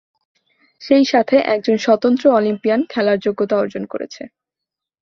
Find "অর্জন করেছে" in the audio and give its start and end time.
3.57-4.23